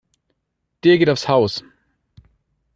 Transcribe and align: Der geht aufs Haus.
Der 0.83 0.97
geht 0.97 1.11
aufs 1.11 1.27
Haus. 1.27 1.63